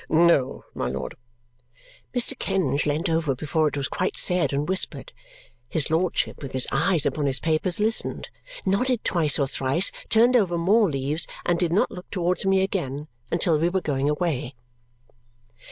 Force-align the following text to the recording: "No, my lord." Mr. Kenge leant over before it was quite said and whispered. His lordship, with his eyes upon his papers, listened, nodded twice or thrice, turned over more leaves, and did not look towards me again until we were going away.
"No, 0.09 0.65
my 0.73 0.89
lord." 0.89 1.13
Mr. 2.11 2.35
Kenge 2.39 2.87
leant 2.87 3.07
over 3.07 3.35
before 3.35 3.67
it 3.67 3.77
was 3.77 3.87
quite 3.87 4.17
said 4.17 4.51
and 4.51 4.67
whispered. 4.67 5.13
His 5.69 5.91
lordship, 5.91 6.41
with 6.41 6.53
his 6.53 6.65
eyes 6.71 7.05
upon 7.05 7.27
his 7.27 7.39
papers, 7.39 7.79
listened, 7.79 8.29
nodded 8.65 9.03
twice 9.03 9.37
or 9.37 9.45
thrice, 9.45 9.91
turned 10.09 10.35
over 10.35 10.57
more 10.57 10.89
leaves, 10.89 11.27
and 11.45 11.59
did 11.59 11.71
not 11.71 11.91
look 11.91 12.09
towards 12.09 12.47
me 12.47 12.61
again 12.63 13.09
until 13.29 13.59
we 13.59 13.69
were 13.69 13.79
going 13.79 14.09
away. 14.09 14.55